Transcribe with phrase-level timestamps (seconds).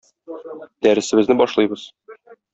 [0.87, 1.87] Дәресебезне башлыйбыз.